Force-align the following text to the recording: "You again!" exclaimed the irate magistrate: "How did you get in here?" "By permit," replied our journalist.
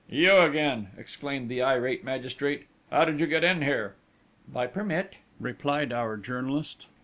"You 0.09 0.35
again!" 0.39 0.87
exclaimed 0.97 1.47
the 1.47 1.61
irate 1.61 2.03
magistrate: 2.03 2.65
"How 2.89 3.05
did 3.05 3.19
you 3.19 3.27
get 3.27 3.43
in 3.43 3.61
here?" 3.61 3.93
"By 4.51 4.65
permit," 4.65 5.17
replied 5.39 5.93
our 5.93 6.17
journalist. 6.17 6.87